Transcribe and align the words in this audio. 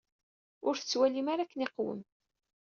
Ur 0.67 0.75
tettwalim 0.77 1.27
ara 1.33 1.43
akken 1.43 1.65
iqwem. 1.65 2.01